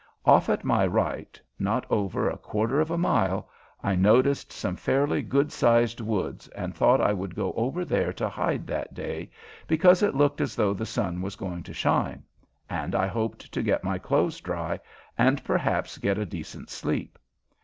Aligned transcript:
Off 0.25 0.49
at 0.49 0.63
my 0.63 0.83
right 0.83 1.39
not 1.59 1.85
over 1.91 2.27
a 2.27 2.35
quarter 2.35 2.79
of 2.81 2.89
a 2.89 2.97
mile 2.97 3.47
I 3.83 3.93
noticed 3.95 4.51
some 4.51 4.75
fairly 4.75 5.21
good 5.21 5.51
sized 5.51 6.01
woods, 6.01 6.47
and 6.47 6.73
thought 6.73 6.99
I 6.99 7.13
would 7.13 7.35
go 7.35 7.53
over 7.53 7.85
there 7.85 8.11
to 8.13 8.27
hide 8.27 8.65
that 8.65 8.95
day, 8.95 9.29
because 9.67 10.01
it 10.01 10.15
looked 10.15 10.41
as 10.41 10.55
though 10.55 10.73
the 10.73 10.87
sun 10.87 11.21
was 11.21 11.35
going 11.35 11.61
to 11.61 11.73
shine, 11.75 12.23
and 12.67 12.95
I 12.95 13.05
hoped 13.05 13.51
to 13.53 13.61
get 13.61 13.83
my 13.83 13.99
clothes 13.99 14.41
dry 14.41 14.79
and 15.19 15.43
perhaps 15.43 15.99
get 15.99 16.17
a 16.17 16.25
decent 16.25 16.71
sleep. 16.71 17.19